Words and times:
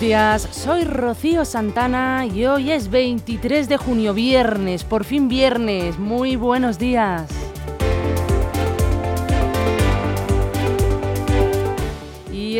Buenos 0.00 0.08
días, 0.08 0.48
soy 0.56 0.84
Rocío 0.84 1.44
Santana 1.44 2.24
y 2.24 2.46
hoy 2.46 2.70
es 2.70 2.88
23 2.88 3.68
de 3.68 3.76
junio, 3.76 4.14
viernes, 4.14 4.82
por 4.82 5.04
fin 5.04 5.28
viernes. 5.28 5.98
Muy 5.98 6.36
buenos 6.36 6.78
días. 6.78 7.39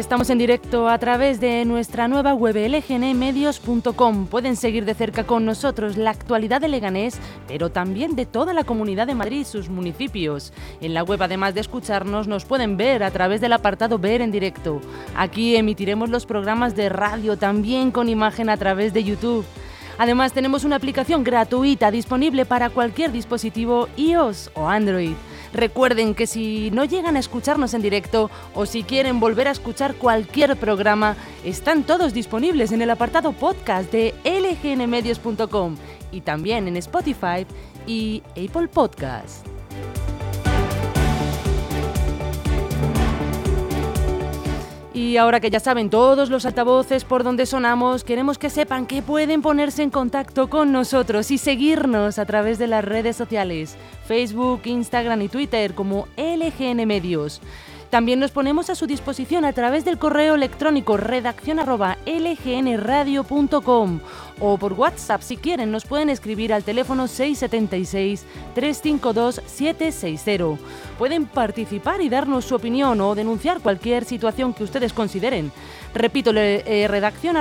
Estamos 0.01 0.31
en 0.31 0.39
directo 0.39 0.89
a 0.89 0.99
través 0.99 1.41
de 1.41 1.63
nuestra 1.67 2.09
nueva 2.09 2.33
web 2.33 2.57
lgnmedios.com. 2.57 4.27
Pueden 4.29 4.57
seguir 4.57 4.87
de 4.87 4.95
cerca 4.95 5.25
con 5.25 5.45
nosotros 5.45 5.99
la 5.99 6.11
actualidad 6.11 6.63
de 6.63 6.69
Leganés, 6.69 7.19
pero 7.47 7.71
también 7.71 8.17
de 8.17 8.25
toda 8.25 8.55
la 8.55 8.65
comunidad 8.65 9.07
de 9.07 9.15
Madrid 9.15 9.41
y 9.43 9.45
sus 9.45 9.69
municipios. 9.69 10.55
En 10.81 10.95
la 10.95 11.03
web, 11.03 11.23
además 11.23 11.53
de 11.53 11.61
escucharnos, 11.61 12.29
nos 12.29 12.47
pueden 12.47 12.79
ver 12.79 13.03
a 13.03 13.11
través 13.11 13.43
del 13.43 13.53
apartado 13.53 13.99
Ver 13.99 14.23
en 14.23 14.33
directo. 14.33 14.81
Aquí 15.17 15.55
emitiremos 15.57 16.09
los 16.09 16.25
programas 16.25 16.75
de 16.75 16.89
radio 16.89 17.37
también 17.37 17.91
con 17.91 18.09
imagen 18.09 18.49
a 18.49 18.57
través 18.57 18.95
de 18.95 19.05
YouTube. 19.05 19.45
Además, 19.99 20.33
tenemos 20.33 20.65
una 20.65 20.77
aplicación 20.77 21.23
gratuita 21.25 21.91
disponible 21.91 22.47
para 22.47 22.71
cualquier 22.71 23.13
dispositivo 23.13 23.87
iOS 23.99 24.51
o 24.55 24.67
Android. 24.67 25.13
Recuerden 25.53 26.15
que 26.15 26.27
si 26.27 26.71
no 26.71 26.85
llegan 26.85 27.17
a 27.17 27.21
escucharnos 27.21 27.75
en 27.75 27.83
directo 27.83 28.31
o 28.55 28.67
si 28.67 28.83
quieren 28.83 29.21
volver 29.21 29.49
a 29.49 29.53
escuchar 29.53 29.95
cualquier 29.95 30.57
programa, 30.57 31.17
están 31.45 31.85
todos 31.85 32.15
disponibles 32.15 32.73
en 32.73 32.83
el 32.83 32.91
apartado 32.91 33.33
podcast 33.33 33.91
de 33.93 34.15
lgnmedios.com 34.25 35.77
y 36.13 36.21
también 36.21 36.69
en 36.69 36.77
Spotify 36.77 37.47
y 37.87 38.23
Apple 38.37 38.69
Podcast. 38.69 39.50
Y 44.93 45.19
ahora 45.19 45.39
que 45.39 45.51
ya 45.51 45.61
saben 45.61 45.89
todos 45.89 46.31
los 46.31 46.45
altavoces 46.47 47.05
por 47.05 47.23
donde 47.23 47.47
sonamos, 47.47 48.03
queremos 48.03 48.39
que 48.39 48.51
sepan 48.51 48.87
que 48.87 49.03
pueden 49.03 49.41
ponerse 49.41 49.85
en 49.85 49.91
contacto 49.91 50.51
con 50.51 50.73
nosotros 50.73 51.31
y 51.31 51.39
seguirnos 51.39 52.19
a 52.19 52.27
través 52.27 52.59
de 52.59 52.67
las 52.67 52.85
redes 52.85 53.15
sociales, 53.15 53.77
Facebook, 54.07 54.63
Instagram 54.65 55.23
y 55.23 55.29
Twitter 55.29 55.75
como 55.75 56.09
LGN 56.17 56.85
Medios. 56.89 57.41
También 57.91 58.21
nos 58.21 58.31
ponemos 58.31 58.71
a 58.71 58.77
su 58.77 58.87
disposición 58.87 59.45
a 59.45 59.53
través 59.53 59.85
del 59.85 59.99
correo 59.99 60.37
electrónico 60.37 60.97
redacción 60.97 61.59
lgnradio.com 62.07 64.01
o 64.39 64.59
por 64.59 64.75
WhatsApp 64.75 65.23
si 65.23 65.37
quieren 65.37 65.73
nos 65.73 65.85
pueden 65.85 66.09
escribir 66.09 66.55
al 66.55 66.63
teléfono 66.63 67.09
676 67.09 68.25
352 68.55 69.43
760. 69.45 70.65
Pueden 70.99 71.27
participar 71.27 72.01
y 72.01 72.09
darnos 72.09 72.45
su 72.45 72.55
opinión 72.55 73.01
o 73.01 73.17
denunciar 73.17 73.59
cualquier 73.61 74.05
situación 74.05 74.55
que 74.55 74.63
ustedes 74.63 74.93
consideren. 74.93 75.51
Repito, 75.93 76.31
eh, 76.33 76.87
redacción 76.89 77.37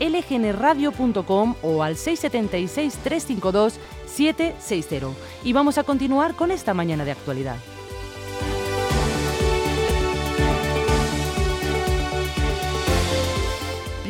lgnradio.com 0.00 1.54
o 1.62 1.82
al 1.84 1.96
676 1.96 2.98
352 3.04 3.78
760. 4.06 5.06
Y 5.44 5.52
vamos 5.52 5.78
a 5.78 5.84
continuar 5.84 6.34
con 6.34 6.50
esta 6.50 6.74
mañana 6.74 7.04
de 7.04 7.12
actualidad. 7.12 7.54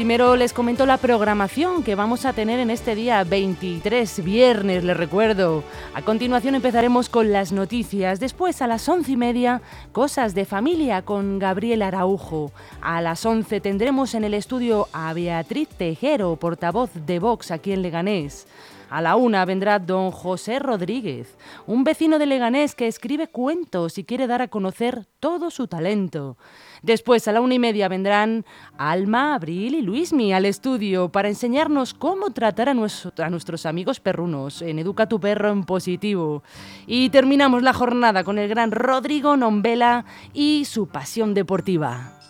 Primero 0.03 0.35
les 0.35 0.53
comento 0.53 0.85
la 0.85 0.97
programación 0.97 1.85
que 1.85 1.95
vamos 1.95 2.25
a 2.25 2.33
tener 2.33 2.59
en 2.59 2.71
este 2.71 2.97
día 2.97 3.23
23, 3.23 4.25
viernes, 4.25 4.83
les 4.83 4.97
recuerdo. 4.97 5.63
A 5.95 6.03
continuación 6.03 6.57
empezaremos 6.57 7.09
con 7.09 7.31
las 7.31 7.53
noticias. 7.53 8.19
Después, 8.19 8.61
a 8.63 8.67
las 8.67 8.89
once 8.89 9.13
y 9.13 9.17
media, 9.17 9.63
cosas 9.93 10.35
de 10.35 10.45
familia 10.45 11.03
con 11.03 11.39
Gabriel 11.39 11.83
Araujo. 11.83 12.51
A 12.81 13.01
las 13.01 13.25
once 13.25 13.61
tendremos 13.61 14.17
en 14.17 14.25
el 14.25 14.35
estudio 14.35 14.89
a 14.93 15.13
Beatriz 15.13 15.69
Tejero, 15.69 16.35
portavoz 16.35 16.91
de 17.07 17.21
Vox 17.21 17.53
aquí 17.53 17.71
en 17.71 17.83
Leganés. 17.83 18.49
A 18.93 19.01
la 19.01 19.17
una 19.17 19.47
vendrá 19.47 19.79
don 19.79 20.11
José 20.11 20.59
Rodríguez, 20.59 21.35
un 21.67 21.83
vecino 21.83 22.19
de 22.19 22.27
Leganés 22.27 22.75
que 22.75 22.87
escribe 22.87 23.27
cuentos 23.27 23.97
y 23.97 24.05
quiere 24.05 24.27
dar 24.27 24.43
a 24.43 24.49
conocer 24.49 25.07
todo 25.19 25.51
su 25.51 25.67
talento. 25.67 26.37
Después, 26.83 27.27
a 27.27 27.33
la 27.33 27.41
una 27.41 27.55
y 27.55 27.59
media, 27.59 27.89
vendrán 27.89 28.45
Alma, 28.77 29.35
Abril 29.35 29.77
y 29.77 29.81
Luismi 29.81 30.35
al 30.35 30.45
estudio 30.45 31.09
para 31.09 31.29
enseñarnos 31.31 31.95
cómo 31.95 32.33
tratar 32.33 32.69
a, 32.69 32.75
nuestros 32.75 33.65
amigos 33.65 33.99
perrunos 33.99 34.61
en 34.61 34.79
Educa 34.79 35.09
tu 35.09 35.19
perro 35.19 35.51
en 35.51 35.65
positivo. 35.65 36.43
Y 36.87 37.09
terminamos 37.09 37.63
la 37.63 37.73
jornada 37.73 38.25
con 38.25 38.39
el 38.39 38.51
gran 38.51 38.73
Rodrigo 38.73 39.39
Nombela 39.39 40.05
y 40.35 40.67
su 40.67 40.89
pasión 40.89 41.33
deportiva. 41.33 42.22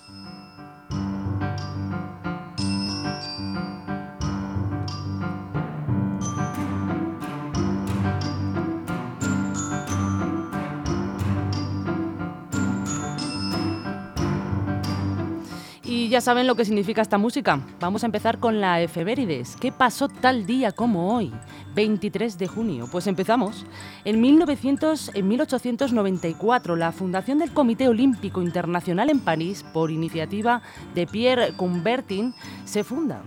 Ya 16.13 16.21
saben 16.21 16.47
lo 16.47 16.57
que 16.57 16.67
significa 16.67 17.01
esta 17.01 17.17
música. 17.17 17.59
Vamos 17.81 18.03
a 18.03 18.07
empezar 18.07 18.39
con 18.39 18.61
la 18.61 18.83
efemérides. 18.83 19.57
¿Qué 19.57 19.73
pasó 19.73 20.09
tal 20.09 20.45
día 20.45 20.71
como 20.71 21.17
hoy? 21.17 21.33
23 21.75 22.37
de 22.37 22.49
junio. 22.49 22.87
Pues 22.93 23.07
empezamos. 23.07 23.65
En, 24.05 24.21
1900, 24.21 25.13
en 25.15 25.27
1894, 25.27 26.77
la 26.77 26.93
fundación 26.93 27.39
del 27.39 27.55
Comité 27.55 27.89
Olímpico 27.89 28.43
Internacional 28.43 29.09
en 29.09 29.21
París, 29.21 29.65
por 29.73 29.91
iniciativa 29.91 30.61
de 30.95 31.07
Pierre 31.07 31.55
Coubertin, 31.57 32.35
se 32.67 32.85
funda. 32.85 33.23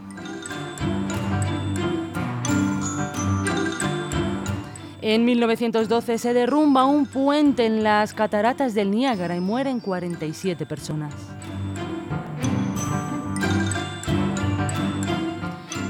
En 5.02 5.26
1912 5.26 6.20
se 6.20 6.34
derrumba 6.36 6.86
un 6.86 7.08
puente 7.08 7.66
en 7.66 7.84
las 7.84 8.14
cataratas 8.14 8.76
del 8.76 8.92
Niágara 8.92 9.36
y 9.36 9.40
mueren 9.40 9.80
47 9.80 10.68
personas. 10.68 11.16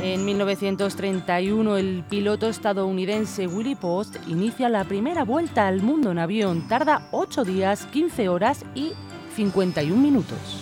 En 0.05 0.23
1931, 0.23 1.77
el 1.77 2.03
piloto 2.07 2.47
estadounidense 2.47 3.47
Willie 3.47 3.75
Post 3.75 4.17
inicia 4.27 4.69
la 4.69 4.83
primera 4.83 5.23
vuelta 5.23 5.65
al 5.65 5.81
mundo 5.81 6.11
en 6.11 6.19
avión. 6.19 6.67
Tarda 6.67 7.07
8 7.09 7.43
días, 7.43 7.87
15 7.87 8.29
horas 8.29 8.63
y 8.75 8.91
51 9.35 9.99
minutos. 9.99 10.61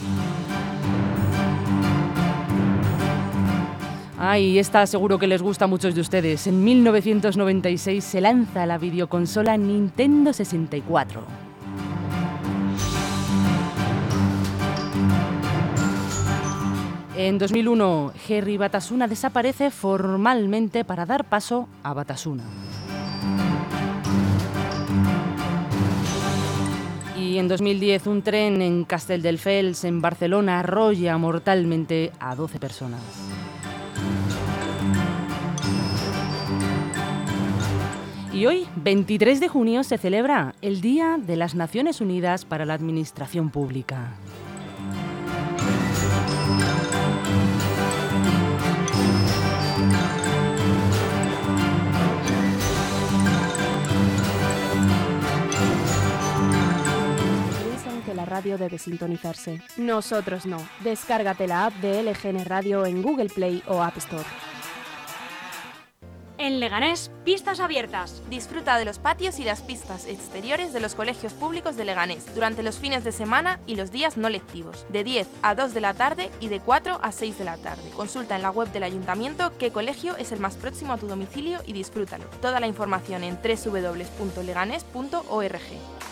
Ay, 4.17 4.59
esta 4.59 4.87
seguro 4.87 5.19
que 5.19 5.27
les 5.27 5.41
gusta 5.41 5.65
a 5.65 5.67
muchos 5.67 5.93
de 5.93 5.99
ustedes. 5.99 6.47
En 6.47 6.63
1996 6.63 8.01
se 8.01 8.21
lanza 8.21 8.65
la 8.65 8.77
videoconsola 8.77 9.57
Nintendo 9.57 10.31
64. 10.31 11.42
En 17.15 17.37
2001, 17.37 18.11
Jerry 18.25 18.57
Batasuna 18.57 19.07
desaparece 19.07 19.69
formalmente 19.69 20.83
para 20.83 21.05
dar 21.05 21.25
paso 21.25 21.67
a 21.83 21.93
Batasuna. 21.93 22.43
Y 27.15 27.37
en 27.37 27.47
2010, 27.47 28.07
un 28.07 28.23
tren 28.23 28.63
en 28.63 28.83
Castelldefels, 28.83 29.83
en 29.83 30.01
Barcelona, 30.01 30.59
arrolla 30.59 31.15
mortalmente 31.19 32.11
a 32.19 32.35
12 32.35 32.59
personas. 32.59 33.01
Y 38.33 38.47
hoy, 38.47 38.67
23 38.77 39.39
de 39.39 39.47
junio, 39.47 39.83
se 39.83 39.99
celebra 39.99 40.55
el 40.63 40.81
Día 40.81 41.19
de 41.19 41.35
las 41.35 41.53
Naciones 41.53 42.01
Unidas 42.01 42.45
para 42.45 42.65
la 42.65 42.73
Administración 42.73 43.51
Pública. 43.51 44.15
Radio 58.33 58.57
debe 58.57 58.79
sintonizarse. 58.79 59.61
Nosotros 59.77 60.45
no. 60.45 60.57
Descárgate 60.83 61.47
la 61.47 61.67
app 61.67 61.73
de 61.75 62.01
LGN 62.01 62.45
Radio 62.45 62.85
en 62.85 63.03
Google 63.03 63.29
Play 63.29 63.61
o 63.67 63.83
App 63.83 63.97
Store. 63.97 64.25
En 66.43 66.59
Leganés, 66.59 67.09
pistas 67.23 67.61
abiertas. 67.61 68.21
Disfruta 68.29 68.77
de 68.77 68.83
los 68.83 68.99
patios 68.99 69.39
y 69.39 69.45
las 69.45 69.61
pistas 69.61 70.05
exteriores 70.07 70.73
de 70.73 70.81
los 70.81 70.93
colegios 70.93 71.31
públicos 71.31 71.77
de 71.77 71.85
Leganés 71.85 72.35
durante 72.35 72.63
los 72.63 72.79
fines 72.79 73.05
de 73.05 73.13
semana 73.13 73.61
y 73.65 73.75
los 73.75 73.91
días 73.91 74.17
no 74.17 74.29
lectivos, 74.29 74.85
de 74.89 75.05
10 75.05 75.25
a 75.41 75.55
2 75.55 75.73
de 75.73 75.79
la 75.79 75.93
tarde 75.93 76.29
y 76.41 76.49
de 76.49 76.59
4 76.59 76.99
a 77.01 77.13
6 77.13 77.37
de 77.37 77.45
la 77.45 77.55
tarde. 77.57 77.89
Consulta 77.95 78.35
en 78.35 78.41
la 78.41 78.51
web 78.51 78.69
del 78.73 78.83
ayuntamiento 78.83 79.53
qué 79.57 79.71
colegio 79.71 80.17
es 80.17 80.33
el 80.33 80.41
más 80.41 80.55
próximo 80.55 80.91
a 80.91 80.97
tu 80.97 81.07
domicilio 81.07 81.61
y 81.65 81.71
disfrútalo. 81.71 82.25
Toda 82.41 82.59
la 82.59 82.67
información 82.67 83.23
en 83.23 83.37
www.leganés.org. 83.37 85.61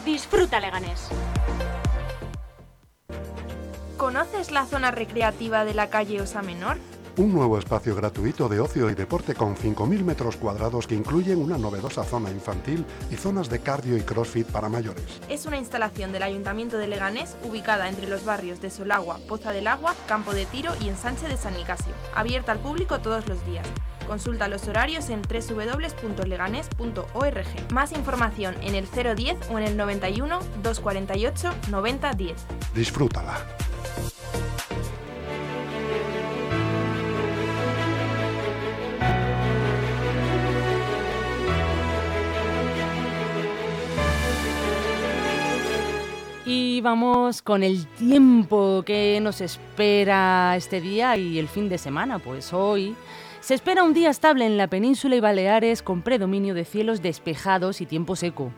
Disfruta 0.06 0.62
Leganés. 0.62 1.10
¿Conoces 4.02 4.50
la 4.50 4.66
zona 4.66 4.90
recreativa 4.90 5.64
de 5.64 5.76
la 5.76 5.92
calle 5.92 6.22
Osa 6.22 6.42
Menor? 6.42 6.78
Un 7.18 7.32
nuevo 7.32 7.60
espacio 7.60 7.96
gratuito 7.96 8.50
de 8.50 8.60
ocio 8.60 8.90
y 8.90 8.96
deporte 8.96 9.36
con 9.36 9.56
5.000 9.56 10.04
metros 10.04 10.38
cuadrados 10.38 10.88
que 10.88 10.96
incluyen 10.96 11.40
una 11.40 11.60
novedosa 11.60 12.04
zona 12.04 12.32
infantil 12.32 12.84
y 13.12 13.16
zonas 13.16 13.48
de 13.48 13.60
cardio 13.60 13.96
y 13.98 14.02
crossfit 14.02 14.48
para 14.48 14.70
mayores. 14.70 15.22
Es 15.30 15.46
una 15.46 15.58
instalación 15.58 16.12
del 16.12 16.24
Ayuntamiento 16.24 16.80
de 16.80 16.88
Leganés 16.88 17.38
ubicada 17.44 17.90
entre 17.90 18.08
los 18.08 18.26
barrios 18.26 18.60
de 18.60 18.72
Solagua, 18.72 19.20
Poza 19.28 19.52
del 19.52 19.68
Agua, 19.68 19.94
Campo 20.08 20.34
de 20.34 20.48
Tiro 20.48 20.74
y 20.82 20.90
Ensanche 20.90 21.28
de 21.28 21.38
San 21.38 21.54
Nicasio. 21.54 21.94
Abierta 22.16 22.54
al 22.54 22.60
público 22.60 23.02
todos 23.02 23.28
los 23.28 23.46
días. 23.46 23.68
Consulta 24.08 24.48
los 24.48 24.68
horarios 24.68 25.12
en 25.12 25.22
www.leganes.org. 25.22 27.72
Más 27.72 27.92
información 27.92 28.56
en 28.62 28.74
el 28.74 28.88
010 28.88 29.52
o 29.52 29.60
en 29.60 29.64
el 29.64 29.78
91 29.78 30.40
248 30.64 31.54
9010. 31.70 32.36
Disfrútala. 32.74 33.38
Y 46.46 46.82
vamos 46.82 47.44
con 47.44 47.62
el 47.62 47.86
tiempo 47.86 48.82
que 48.84 49.20
nos 49.22 49.42
espera 49.42 50.56
este 50.58 50.82
día 50.82 51.16
y 51.16 51.38
el 51.38 51.48
fin 51.48 51.70
de 51.70 51.78
semana. 51.78 52.18
Pues 52.18 52.52
hoy 52.52 52.96
se 53.42 53.56
espera 53.56 53.84
un 53.84 53.96
día 53.96 54.12
estable 54.12 54.46
en 54.46 54.56
la 54.56 54.68
península 54.68 55.16
y 55.16 55.20
Baleares 55.20 55.82
con 55.82 56.04
predominio 56.04 56.54
de 56.54 56.64
cielos 56.64 57.02
despejados 57.02 57.82
y 57.82 57.88
tiempo 57.88 58.16
seco. 58.16 58.52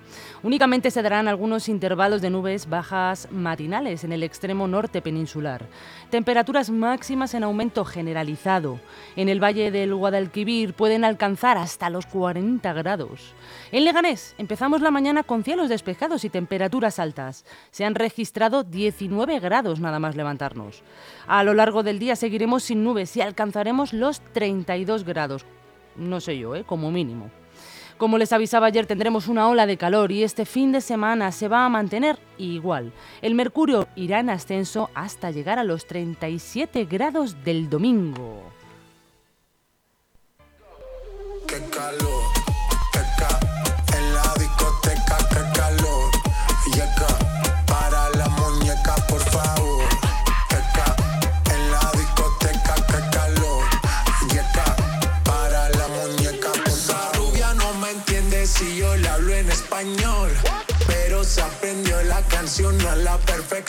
Únicamente 0.43 0.91
se 0.91 1.01
darán 1.01 1.29
algunos 1.29 1.69
intervalos 1.69 2.21
de 2.21 2.29
nubes 2.29 2.67
bajas 2.67 3.29
matinales 3.31 4.03
en 4.03 4.11
el 4.11 4.23
extremo 4.23 4.67
norte 4.67 5.01
peninsular. 5.01 5.65
Temperaturas 6.09 6.69
máximas 6.69 7.33
en 7.33 7.43
aumento 7.43 7.85
generalizado. 7.85 8.81
En 9.15 9.29
el 9.29 9.41
valle 9.41 9.71
del 9.71 9.95
Guadalquivir 9.95 10.73
pueden 10.73 11.05
alcanzar 11.05 11.57
hasta 11.57 11.89
los 11.89 12.05
40 12.05 12.73
grados. 12.73 13.33
En 13.71 13.85
Leganés 13.85 14.35
empezamos 14.37 14.81
la 14.81 14.91
mañana 14.91 15.23
con 15.23 15.45
cielos 15.45 15.69
despejados 15.69 16.25
y 16.25 16.29
temperaturas 16.29 16.99
altas. 16.99 17.45
Se 17.71 17.85
han 17.85 17.95
registrado 17.95 18.63
19 18.63 19.39
grados 19.39 19.79
nada 19.79 19.99
más 19.99 20.17
levantarnos. 20.17 20.83
A 21.25 21.45
lo 21.45 21.53
largo 21.53 21.83
del 21.83 21.99
día 21.99 22.17
seguiremos 22.17 22.63
sin 22.63 22.83
nubes 22.83 23.15
y 23.15 23.21
alcanzaremos 23.21 23.93
los 23.93 24.19
32 24.73 25.03
grados. 25.03 25.45
No 25.95 26.19
sé 26.19 26.37
yo, 26.37 26.55
¿eh? 26.55 26.63
como 26.63 26.91
mínimo. 26.91 27.29
Como 27.97 28.17
les 28.17 28.33
avisaba 28.33 28.67
ayer, 28.67 28.87
tendremos 28.87 29.27
una 29.27 29.47
ola 29.47 29.67
de 29.67 29.77
calor 29.77 30.11
y 30.11 30.23
este 30.23 30.45
fin 30.45 30.71
de 30.71 30.81
semana 30.81 31.31
se 31.31 31.47
va 31.47 31.65
a 31.65 31.69
mantener 31.69 32.17
igual. 32.39 32.91
El 33.21 33.35
mercurio 33.35 33.87
irá 33.95 34.19
en 34.19 34.31
ascenso 34.31 34.89
hasta 34.95 35.29
llegar 35.29 35.59
a 35.59 35.63
los 35.63 35.85
37 35.85 36.85
grados 36.85 37.43
del 37.43 37.69
domingo. 37.69 38.51
Qué 41.47 41.61
calor, 41.69 42.22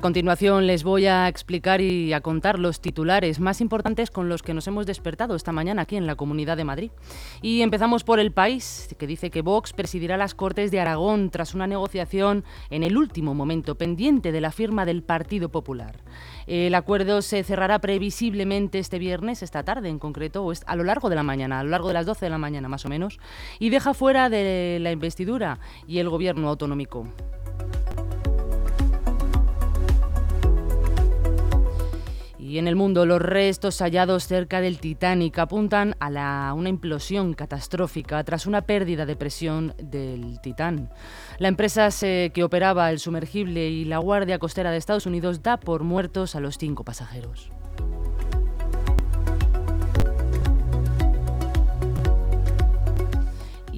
A 0.00 0.02
continuación 0.02 0.66
les 0.66 0.82
voy 0.82 1.04
a 1.04 1.28
explicar 1.28 1.82
y 1.82 2.14
a 2.14 2.22
contar 2.22 2.58
los 2.58 2.80
titulares 2.80 3.38
más 3.38 3.60
importantes 3.60 4.10
con 4.10 4.30
los 4.30 4.42
que 4.42 4.54
nos 4.54 4.66
hemos 4.66 4.86
despertado 4.86 5.36
esta 5.36 5.52
mañana 5.52 5.82
aquí 5.82 5.96
en 5.96 6.06
la 6.06 6.14
Comunidad 6.14 6.56
de 6.56 6.64
Madrid. 6.64 6.90
Y 7.42 7.60
empezamos 7.60 8.02
por 8.02 8.18
el 8.18 8.32
país, 8.32 8.94
que 8.98 9.06
dice 9.06 9.28
que 9.28 9.42
Vox 9.42 9.74
presidirá 9.74 10.16
las 10.16 10.34
Cortes 10.34 10.70
de 10.70 10.80
Aragón 10.80 11.28
tras 11.28 11.54
una 11.54 11.66
negociación 11.66 12.44
en 12.70 12.82
el 12.82 12.96
último 12.96 13.34
momento 13.34 13.74
pendiente 13.74 14.32
de 14.32 14.40
la 14.40 14.52
firma 14.52 14.86
del 14.86 15.02
Partido 15.02 15.50
Popular. 15.50 15.98
El 16.46 16.74
acuerdo 16.74 17.20
se 17.20 17.44
cerrará 17.44 17.78
previsiblemente 17.78 18.78
este 18.78 18.98
viernes, 18.98 19.42
esta 19.42 19.64
tarde 19.64 19.90
en 19.90 19.98
concreto, 19.98 20.46
o 20.46 20.54
a 20.64 20.76
lo 20.76 20.84
largo 20.84 21.10
de 21.10 21.16
la 21.16 21.22
mañana, 21.22 21.60
a 21.60 21.62
lo 21.62 21.68
largo 21.68 21.88
de 21.88 21.94
las 21.94 22.06
12 22.06 22.24
de 22.24 22.30
la 22.30 22.38
mañana 22.38 22.70
más 22.70 22.86
o 22.86 22.88
menos, 22.88 23.20
y 23.58 23.68
deja 23.68 23.92
fuera 23.92 24.30
de 24.30 24.78
la 24.80 24.92
investidura 24.92 25.58
y 25.86 25.98
el 25.98 26.08
gobierno 26.08 26.48
autonómico. 26.48 27.06
Y 32.50 32.58
en 32.58 32.66
el 32.66 32.74
mundo, 32.74 33.06
los 33.06 33.22
restos 33.22 33.78
hallados 33.78 34.26
cerca 34.26 34.60
del 34.60 34.80
Titanic 34.80 35.38
apuntan 35.38 35.94
a 36.00 36.52
una 36.52 36.68
implosión 36.68 37.32
catastrófica 37.32 38.24
tras 38.24 38.44
una 38.44 38.62
pérdida 38.62 39.06
de 39.06 39.14
presión 39.14 39.72
del 39.80 40.40
Titán. 40.40 40.90
La 41.38 41.46
empresa 41.46 41.90
que 42.00 42.42
operaba 42.42 42.90
el 42.90 42.98
sumergible 42.98 43.68
y 43.68 43.84
la 43.84 43.98
Guardia 43.98 44.40
Costera 44.40 44.72
de 44.72 44.78
Estados 44.78 45.06
Unidos 45.06 45.44
da 45.44 45.58
por 45.58 45.84
muertos 45.84 46.34
a 46.34 46.40
los 46.40 46.58
cinco 46.58 46.82
pasajeros. 46.82 47.52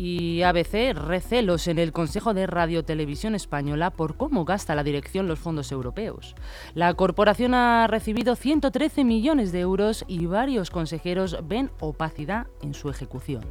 Y 0.04 0.42
ABC 0.42 0.94
recelos 0.94 1.68
en 1.68 1.78
el 1.78 1.92
Consejo 1.92 2.34
de 2.34 2.48
Radiotelevisión 2.48 3.36
Española 3.36 3.90
por 3.90 4.16
cómo 4.16 4.44
gasta 4.44 4.74
la 4.74 4.82
dirección 4.82 5.28
los 5.28 5.38
fondos 5.38 5.70
europeos. 5.70 6.34
La 6.74 6.92
corporación 6.94 7.54
ha 7.54 7.86
recibido 7.86 8.34
113 8.34 9.04
millones 9.04 9.52
de 9.52 9.60
euros 9.60 10.04
y 10.08 10.26
varios 10.26 10.70
consejeros 10.70 11.38
ven 11.46 11.70
opacidad 11.78 12.48
en 12.62 12.74
su 12.74 12.90
ejecución. 12.90 13.44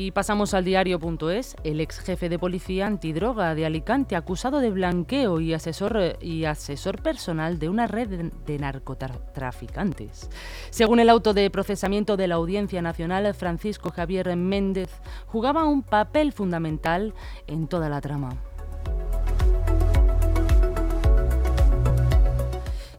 Y 0.00 0.12
pasamos 0.12 0.54
al 0.54 0.64
diario.es. 0.64 1.56
El 1.64 1.80
ex 1.80 1.98
jefe 1.98 2.28
de 2.28 2.38
policía 2.38 2.86
antidroga 2.86 3.56
de 3.56 3.66
Alicante, 3.66 4.14
acusado 4.14 4.60
de 4.60 4.70
blanqueo 4.70 5.40
y 5.40 5.54
asesor, 5.54 6.18
y 6.20 6.44
asesor 6.44 7.02
personal 7.02 7.58
de 7.58 7.68
una 7.68 7.88
red 7.88 8.30
de, 8.46 8.58
narcotraficantes. 8.60 10.30
Según 10.70 11.00
el 11.00 11.08
auto 11.08 11.34
de 11.34 11.50
procesamiento 11.50 12.16
de 12.16 12.28
la 12.28 12.36
Audiencia 12.36 12.80
Nacional, 12.80 13.34
Francisco 13.34 13.90
Javier 13.90 14.36
Méndez 14.36 14.88
jugaba 15.26 15.64
un 15.64 15.82
papel 15.82 16.32
fundamental 16.32 17.12
en 17.48 17.66
toda 17.66 17.88
la 17.88 18.00
trama. 18.00 18.47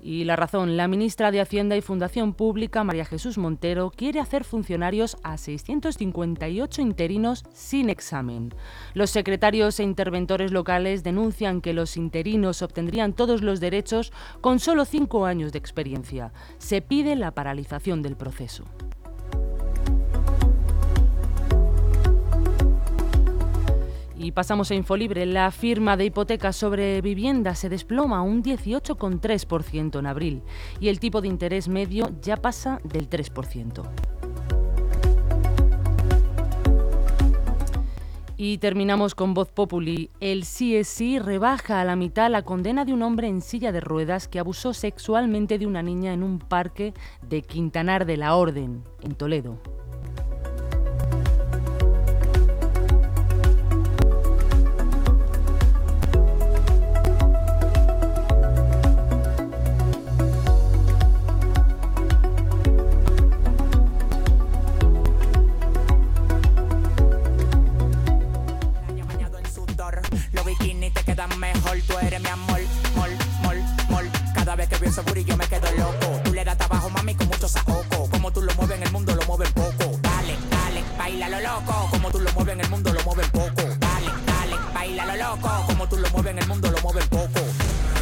Y 0.10 0.24
la 0.24 0.36
razón, 0.36 0.75
la 0.75 0.88
ministra 0.88 1.30
de 1.30 1.39
Hacienda 1.39 1.78
y 1.78 1.82
Fundación 1.82 2.34
Pública, 2.34 2.84
María 2.84 3.06
Jesús 3.06 3.38
Montero, 3.38 3.92
quiere 3.96 4.20
hacer 4.20 4.44
funcionarios 4.44 5.18
a 5.22 5.38
658 5.38 6.82
interinos 6.82 7.44
sin 7.54 7.92
examen. 7.92 8.51
Los 8.96 9.12
secretarios 9.12 9.80
e 9.80 9.84
interventores 9.84 10.51
locales 10.51 11.04
denuncian 11.04 11.62
que 11.62 11.74
los 11.74 11.96
interinos 11.96 12.63
obtendrían 12.63 13.13
todos 13.13 13.44
los 13.44 13.60
derechos 13.60 14.12
con 14.42 14.60
solo 14.60 14.86
cinco 14.86 15.28
años 15.28 15.51
de 15.51 15.60
experiencia. 15.60 16.34
Se 16.58 16.82
pide 16.82 17.16
la 17.16 17.30
paralización 17.30 18.01
del 18.01 18.16
proceso. 18.16 18.66
Y 24.22 24.34
pasamos 24.34 24.70
a 24.70 24.76
Infolibre. 24.76 25.26
La 25.26 25.50
firma 25.50 25.96
de 25.96 26.04
hipotecas 26.04 26.58
sobre 26.58 27.02
vivienda 27.02 27.56
se 27.56 27.70
desploma 27.70 28.22
un 28.22 28.44
18,3% 28.44 29.98
en 29.98 30.06
abril 30.06 30.44
y 30.82 30.90
el 30.90 31.00
tipo 31.00 31.22
de 31.22 31.30
interés 31.30 31.70
medio 31.70 32.12
ya 32.22 32.36
pasa 32.36 32.82
del 32.84 33.10
3%. 33.10 33.82
Y 38.36 38.58
terminamos 38.58 39.16
con 39.16 39.34
Voz 39.34 39.52
Populi. 39.52 40.12
El 40.20 40.42
CSI 40.42 41.20
rebaja 41.20 41.80
a 41.80 41.86
la 41.86 41.96
mitad 41.96 42.30
la 42.30 42.42
condena 42.42 42.84
de 42.84 42.92
un 42.92 43.04
hombre 43.04 43.30
en 43.30 43.40
silla 43.40 43.72
de 43.72 43.80
ruedas 43.80 44.28
que 44.28 44.40
abusó 44.40 44.74
sexualmente 44.74 45.58
de 45.58 45.66
una 45.66 45.82
niña 45.82 46.12
en 46.12 46.24
un 46.24 46.40
parque 46.40 46.94
de 47.22 47.42
Quintanar 47.42 48.06
de 48.06 48.18
la 48.18 48.36
Orden, 48.36 48.84
en 49.02 49.16
Toledo. 49.16 49.62
mueven 86.29 86.43
el 86.43 86.48
mundo, 86.48 86.69
lo 86.69 86.81
mueven 86.81 87.09
poco. 87.09 87.41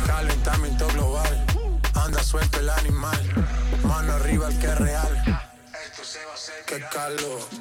Calentamiento 0.05 0.88
global, 0.89 1.46
anda 1.93 2.22
suelto 2.22 2.60
el 2.60 2.69
animal. 2.69 3.19
Mano 3.84 4.13
arriba 4.13 4.50
el 4.50 4.60
que 4.60 4.67
es 4.67 4.77
real. 4.77 5.24
Esto 5.86 6.03
se 6.03 6.25
va 6.25 6.31
a 6.31 6.36
hacer. 6.36 6.65
Qué 6.65 6.84
calor. 6.91 7.57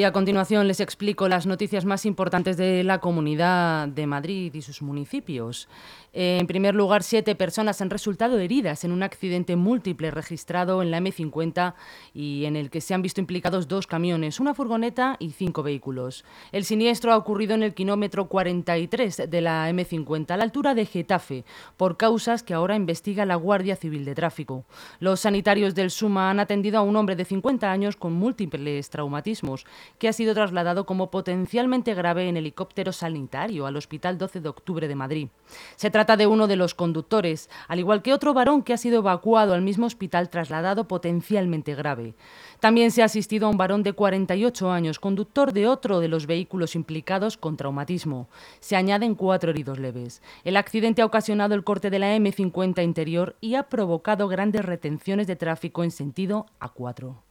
Y 0.00 0.04
a 0.04 0.12
continuación 0.12 0.66
les 0.66 0.80
explico 0.80 1.28
las 1.28 1.44
noticias 1.44 1.84
más 1.84 2.06
importantes 2.06 2.56
de 2.56 2.82
la 2.84 3.00
Comunidad 3.00 3.86
de 3.86 4.06
Madrid 4.06 4.54
y 4.54 4.62
sus 4.62 4.80
municipios. 4.80 5.68
En 6.14 6.46
primer 6.46 6.74
lugar, 6.74 7.02
siete 7.02 7.34
personas 7.34 7.82
han 7.82 7.90
resultado 7.90 8.38
heridas 8.38 8.82
en 8.82 8.92
un 8.92 9.02
accidente 9.02 9.54
múltiple 9.56 10.10
registrado 10.10 10.82
en 10.82 10.90
la 10.90 10.98
M50 11.00 11.74
y 12.14 12.46
en 12.46 12.56
el 12.56 12.70
que 12.70 12.80
se 12.80 12.94
han 12.94 13.02
visto 13.02 13.20
implicados 13.20 13.68
dos 13.68 13.86
camiones, 13.86 14.40
una 14.40 14.54
furgoneta 14.54 15.16
y 15.20 15.32
cinco 15.32 15.62
vehículos. 15.62 16.24
El 16.50 16.64
siniestro 16.64 17.12
ha 17.12 17.18
ocurrido 17.18 17.54
en 17.54 17.62
el 17.62 17.74
kilómetro 17.74 18.26
43 18.26 19.28
de 19.28 19.40
la 19.42 19.70
M50, 19.70 20.30
a 20.30 20.36
la 20.38 20.44
altura 20.44 20.74
de 20.74 20.86
Getafe, 20.86 21.44
por 21.76 21.98
causas 21.98 22.42
que 22.42 22.54
ahora 22.54 22.74
investiga 22.74 23.26
la 23.26 23.36
Guardia 23.36 23.76
Civil 23.76 24.06
de 24.06 24.14
Tráfico. 24.14 24.64
Los 24.98 25.20
sanitarios 25.20 25.74
del 25.74 25.90
SUMA 25.90 26.30
han 26.30 26.40
atendido 26.40 26.78
a 26.78 26.82
un 26.82 26.96
hombre 26.96 27.16
de 27.16 27.26
50 27.26 27.70
años 27.70 27.96
con 27.96 28.14
múltiples 28.14 28.90
traumatismos, 28.90 29.66
que 30.00 30.08
ha 30.08 30.12
sido 30.14 30.32
trasladado 30.32 30.86
como 30.86 31.10
potencialmente 31.10 31.92
grave 31.92 32.26
en 32.26 32.38
helicóptero 32.38 32.90
sanitario 32.90 33.66
al 33.66 33.76
Hospital 33.76 34.16
12 34.16 34.40
de 34.40 34.48
Octubre 34.48 34.88
de 34.88 34.94
Madrid. 34.94 35.28
Se 35.76 35.90
trata 35.90 36.16
de 36.16 36.26
uno 36.26 36.48
de 36.48 36.56
los 36.56 36.74
conductores, 36.74 37.50
al 37.68 37.80
igual 37.80 38.00
que 38.00 38.14
otro 38.14 38.32
varón 38.32 38.62
que 38.62 38.72
ha 38.72 38.78
sido 38.78 39.00
evacuado 39.00 39.52
al 39.52 39.60
mismo 39.60 39.84
hospital 39.84 40.30
trasladado 40.30 40.88
potencialmente 40.88 41.74
grave. 41.74 42.14
También 42.60 42.90
se 42.92 43.02
ha 43.02 43.04
asistido 43.04 43.46
a 43.46 43.50
un 43.50 43.58
varón 43.58 43.82
de 43.82 43.92
48 43.92 44.72
años, 44.72 44.98
conductor 44.98 45.52
de 45.52 45.66
otro 45.66 46.00
de 46.00 46.08
los 46.08 46.26
vehículos 46.26 46.74
implicados 46.74 47.36
con 47.36 47.58
traumatismo. 47.58 48.30
Se 48.60 48.76
añaden 48.76 49.14
cuatro 49.14 49.50
heridos 49.50 49.78
leves. 49.78 50.22
El 50.44 50.56
accidente 50.56 51.02
ha 51.02 51.06
ocasionado 51.06 51.54
el 51.54 51.62
corte 51.62 51.90
de 51.90 51.98
la 51.98 52.16
M50 52.16 52.82
interior 52.82 53.36
y 53.42 53.54
ha 53.54 53.64
provocado 53.64 54.28
grandes 54.28 54.64
retenciones 54.64 55.26
de 55.26 55.36
tráfico 55.36 55.84
en 55.84 55.90
sentido 55.90 56.46
A4. 56.58 57.29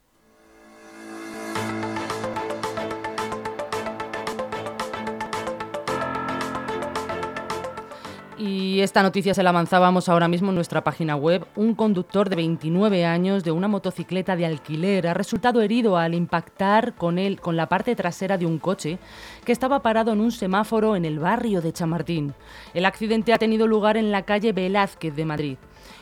Y 8.40 8.80
esta 8.80 9.04
noticia 9.04 9.34
se 9.34 9.44
la 9.44 9.50
avanzábamos 9.50 10.08
ahora 10.08 10.30
mismo 10.30 10.48
en 10.48 10.56
nuestra 10.56 10.82
página 10.82 11.18
web. 11.18 11.46
Un 11.58 11.76
conductor 11.76 12.30
de 12.30 12.38
29 12.38 13.06
años 13.06 13.44
de 13.44 13.52
una 13.52 13.68
motocicleta 13.68 14.38
de 14.38 14.46
alquiler 14.46 15.08
ha 15.08 15.14
resultado 15.14 15.62
herido 15.62 15.98
al 15.98 16.14
impactar 16.14 16.96
con, 16.96 17.18
con 17.42 17.58
la 17.58 17.68
parte 17.68 17.98
trasera 17.98 18.38
de 18.38 18.46
un 18.46 18.58
coche 18.58 18.98
que 19.44 19.52
estaba 19.52 19.82
parado 19.82 20.14
en 20.14 20.22
un 20.22 20.32
semáforo 20.32 20.96
en 20.96 21.04
el 21.04 21.20
barrio 21.20 21.60
de 21.60 21.74
Chamartín. 21.74 22.34
El 22.74 22.86
accidente 22.86 23.34
ha 23.34 23.38
tenido 23.38 23.68
lugar 23.68 23.98
en 23.98 24.10
la 24.10 24.22
calle 24.22 24.54
Velázquez 24.54 25.14
de 25.14 25.26
Madrid. 25.26 25.58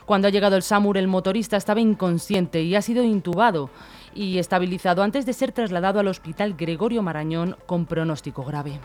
Cuando 0.05 0.27
ha 0.27 0.31
llegado 0.31 0.57
el 0.57 0.61
SAMUR, 0.61 0.99
el 0.99 1.07
motorista 1.07 1.57
estaba 1.57 1.81
inconsciente 1.81 2.61
y 2.61 2.75
ha 2.75 2.83
sido 2.83 3.03
intubado 3.03 3.71
y 4.13 4.37
estabilizado 4.37 5.01
antes 5.01 5.25
de 5.25 5.33
ser 5.33 5.53
trasladado 5.53 5.99
al 5.99 6.07
hospital 6.07 6.53
Gregorio 6.55 7.01
Marañón 7.01 7.57
con 7.65 7.87
pronóstico 7.87 8.43
grave. 8.43 8.79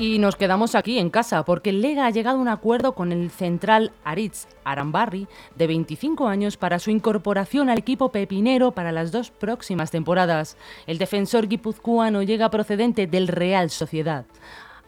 Y 0.00 0.18
nos 0.18 0.34
quedamos 0.34 0.74
aquí 0.74 0.98
en 0.98 1.10
casa 1.10 1.44
porque 1.44 1.68
el 1.68 1.82
Lega 1.82 2.06
ha 2.06 2.10
llegado 2.10 2.38
a 2.38 2.40
un 2.40 2.48
acuerdo 2.48 2.94
con 2.94 3.12
el 3.12 3.30
central 3.30 3.92
Aritz 4.02 4.46
Arambarri 4.64 5.28
de 5.56 5.66
25 5.66 6.26
años 6.26 6.56
para 6.56 6.78
su 6.78 6.90
incorporación 6.90 7.68
al 7.68 7.76
equipo 7.76 8.10
pepinero 8.10 8.72
para 8.72 8.92
las 8.92 9.12
dos 9.12 9.30
próximas 9.30 9.90
temporadas. 9.90 10.56
El 10.86 10.96
defensor 10.96 11.48
guipuzcoano 11.48 12.22
llega 12.22 12.50
procedente 12.50 13.06
del 13.06 13.28
Real 13.28 13.68
Sociedad. 13.68 14.24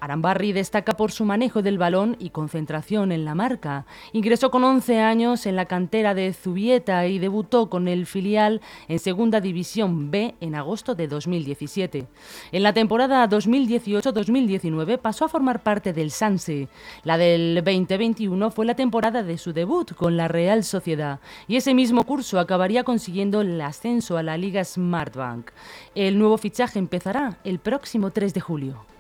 Arambarri 0.03 0.53
destaca 0.53 0.97
por 0.97 1.13
su 1.13 1.25
manejo 1.25 1.63
del 1.63 1.79
balón 1.79 2.17
y 2.19 2.31
concentración 2.31 3.13
en 3.13 3.25
la 3.25 3.37
marca. 3.37 3.87
Ingresó 4.13 4.51
con 4.51 4.65
11 4.65 4.99
años 4.99 5.47
en 5.47 5.55
la 5.55 5.67
cantera 5.67 6.13
de 6.13 6.33
Zubieta 6.33 7.07
y 7.07 7.21
debutó 7.21 7.71
con 7.71 7.87
el 7.87 8.07
filial 8.07 8.61
en 8.89 8.99
Segunda 8.99 9.41
División 9.41 10.11
B 10.11 10.35
en 10.41 10.57
agosto 10.57 10.97
de 10.97 11.07
2017. 11.07 12.09
En 12.51 12.63
la 12.65 12.73
temporada 12.73 13.29
2018-2019 13.29 14.99
pasó 14.99 15.27
a 15.27 15.29
formar 15.29 15.63
parte 15.63 15.93
del 15.93 16.11
Sanse. 16.11 16.67
La 17.05 17.17
del 17.17 17.63
2021 17.65 18.51
fue 18.51 18.67
la 18.67 18.75
temporada 18.75 19.23
de 19.23 19.39
su 19.39 19.53
debut 19.53 19.95
con 19.95 20.17
la 20.17 20.27
Real 20.27 20.65
Sociedad 20.65 21.21
y 21.47 21.55
ese 21.55 21.75
mismo 21.75 22.03
curso 22.03 22.41
acabaría 22.41 22.83
consiguiendo 22.83 23.41
el 23.41 23.61
ascenso 23.61 24.17
a 24.17 24.25
la 24.25 24.37
Liga 24.37 24.65
Smartbank. 24.65 25.53
El 25.95 26.19
nuevo 26.19 26.39
fichaje 26.39 26.81
empezará 26.81 27.39
el 27.45 27.61
próximo 27.61 28.11
3 28.11 28.35
de 28.35 28.41
julio. 28.41 28.92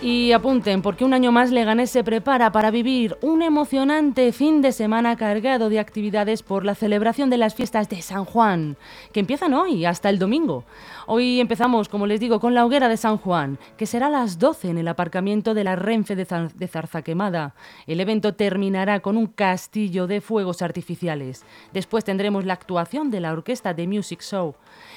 Y 0.00 0.30
apunten, 0.30 0.80
porque 0.80 1.04
un 1.04 1.12
año 1.12 1.32
más 1.32 1.50
Leganés 1.50 1.90
se 1.90 2.04
prepara 2.04 2.52
para 2.52 2.70
vivir 2.70 3.18
un 3.20 3.42
emocionante 3.42 4.30
fin 4.30 4.62
de 4.62 4.70
semana 4.70 5.16
cargado 5.16 5.68
de 5.70 5.80
actividades 5.80 6.44
por 6.44 6.64
la 6.64 6.76
celebración 6.76 7.30
de 7.30 7.36
las 7.36 7.56
fiestas 7.56 7.88
de 7.88 8.00
San 8.00 8.24
Juan, 8.24 8.76
que 9.12 9.18
empiezan 9.18 9.54
hoy 9.54 9.84
hasta 9.84 10.08
el 10.08 10.20
domingo. 10.20 10.62
Hoy 11.08 11.40
empezamos, 11.40 11.88
como 11.88 12.06
les 12.06 12.20
digo, 12.20 12.38
con 12.38 12.54
la 12.54 12.64
hoguera 12.64 12.88
de 12.88 12.96
San 12.96 13.16
Juan, 13.16 13.58
que 13.76 13.86
será 13.86 14.06
a 14.06 14.10
las 14.10 14.38
12 14.38 14.70
en 14.70 14.78
el 14.78 14.86
aparcamiento 14.86 15.52
de 15.52 15.64
la 15.64 15.74
Renfe 15.74 16.14
de, 16.14 16.26
de 16.54 16.68
Zarzaquemada. 16.68 17.54
El 17.88 17.98
evento 17.98 18.34
terminará 18.34 19.00
con 19.00 19.16
un 19.16 19.26
castillo 19.26 20.06
de 20.06 20.20
fuegos 20.20 20.62
artificiales. 20.62 21.44
Después 21.72 22.04
tendremos 22.04 22.44
la 22.44 22.52
actuación 22.52 23.10
de 23.10 23.18
la 23.18 23.32
orquesta 23.32 23.74
de 23.74 23.88
Music 23.88 24.20
Show. 24.20 24.54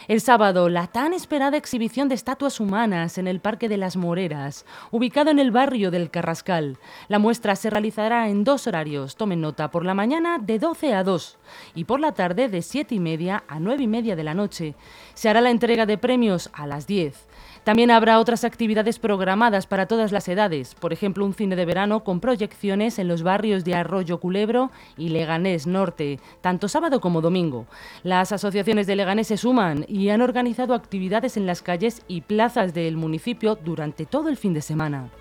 El 0.07 0.21
sábado, 0.21 0.69
la 0.69 0.87
tan 0.87 1.13
esperada 1.13 1.57
exhibición 1.57 2.07
de 2.07 2.15
estatuas 2.15 2.59
humanas 2.59 3.17
en 3.17 3.27
el 3.27 3.39
Parque 3.39 3.69
de 3.69 3.77
las 3.77 3.95
Moreras, 3.95 4.65
ubicado 4.91 5.31
en 5.31 5.39
el 5.39 5.51
barrio 5.51 5.89
del 5.89 6.11
Carrascal. 6.11 6.77
La 7.07 7.19
muestra 7.19 7.55
se 7.55 7.69
realizará 7.69 8.29
en 8.29 8.43
dos 8.43 8.67
horarios, 8.67 9.15
tomen 9.15 9.41
nota, 9.41 9.71
por 9.71 9.85
la 9.85 9.93
mañana 9.93 10.37
de 10.37 10.59
12 10.59 10.93
a 10.93 11.03
2 11.03 11.37
y 11.75 11.85
por 11.85 11.99
la 11.99 12.11
tarde 12.11 12.49
de 12.49 12.61
7 12.61 12.93
y 12.95 12.99
media 12.99 13.43
a 13.47 13.59
9 13.59 13.83
y 13.83 13.87
media 13.87 14.15
de 14.15 14.23
la 14.23 14.33
noche. 14.33 14.75
Se 15.13 15.29
hará 15.29 15.41
la 15.41 15.51
entrega 15.51 15.85
de 15.85 15.97
premios 15.97 16.49
a 16.53 16.67
las 16.67 16.87
10. 16.87 17.27
También 17.63 17.91
habrá 17.91 18.19
otras 18.19 18.43
actividades 18.43 18.97
programadas 18.97 19.67
para 19.67 19.85
todas 19.85 20.11
las 20.11 20.27
edades, 20.27 20.73
por 20.73 20.93
ejemplo 20.93 21.23
un 21.23 21.35
cine 21.35 21.55
de 21.55 21.65
verano 21.65 22.03
con 22.03 22.19
proyecciones 22.19 22.97
en 22.97 23.07
los 23.07 23.21
barrios 23.21 23.63
de 23.63 23.75
Arroyo 23.75 24.19
Culebro 24.19 24.71
y 24.97 25.09
Leganés 25.09 25.67
Norte, 25.67 26.19
tanto 26.41 26.67
sábado 26.67 26.99
como 26.99 27.21
domingo. 27.21 27.67
Las 28.01 28.31
asociaciones 28.31 28.87
de 28.87 28.95
Leganés 28.95 29.27
se 29.27 29.37
suman 29.37 29.85
y 29.87 30.09
han 30.09 30.23
organizado 30.23 30.73
actividades 30.73 31.37
en 31.37 31.45
las 31.45 31.61
calles 31.61 32.01
y 32.07 32.21
plazas 32.21 32.73
del 32.73 32.97
municipio 32.97 33.55
durante 33.55 34.07
todo 34.07 34.29
el 34.29 34.37
fin 34.37 34.55
de 34.55 34.61
semana. 34.61 35.11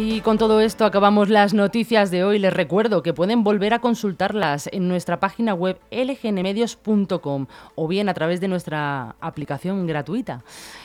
Y 0.00 0.20
con 0.20 0.38
todo 0.38 0.60
esto 0.60 0.84
acabamos 0.84 1.28
las 1.28 1.54
noticias 1.54 2.12
de 2.12 2.22
hoy. 2.22 2.38
Les 2.38 2.54
recuerdo 2.54 3.02
que 3.02 3.12
pueden 3.12 3.42
volver 3.42 3.74
a 3.74 3.80
consultarlas 3.80 4.68
en 4.72 4.86
nuestra 4.86 5.18
página 5.18 5.54
web 5.54 5.80
lgnmedios.com 5.90 7.46
o 7.74 7.88
bien 7.88 8.08
a 8.08 8.14
través 8.14 8.40
de 8.40 8.46
nuestra 8.46 9.16
aplicación 9.20 9.88
gratuita. 9.88 10.44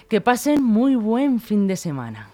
Que 0.09 0.19
pasen 0.19 0.63
muy 0.63 0.95
buen 0.95 1.39
fin 1.39 1.67
de 1.67 1.75
semana. 1.75 2.32